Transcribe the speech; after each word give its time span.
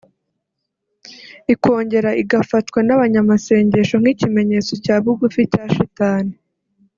ikongera 1.53 2.09
igafatwa 2.21 2.79
n’abanyamasengesho 2.87 3.95
nk’ikimenyetso 4.01 4.73
cya 4.83 4.95
bugufi 5.03 5.41
cya 5.51 5.63
Shitani 5.73 6.35